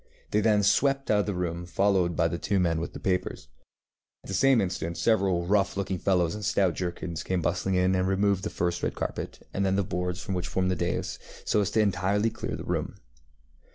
[0.31, 3.49] They then swept out of the room, followed by the two men with the papers.
[4.23, 8.07] At the same instant several rough looking fellows in stout jerkins came bustling in and
[8.07, 11.69] removed first the red carpet, and then the boards which formed the dais, so as
[11.69, 12.95] to entirely clear the room.